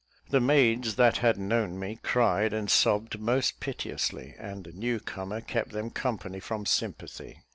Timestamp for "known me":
1.37-1.99